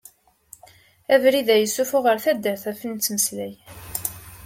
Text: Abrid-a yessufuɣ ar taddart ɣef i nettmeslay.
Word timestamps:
Abrid-a 1.13 1.55
yessufuɣ 1.57 2.05
ar 2.11 2.19
taddart 2.25 2.63
ɣef 2.69 2.79
i 2.81 2.87
nettmeslay. 2.87 3.53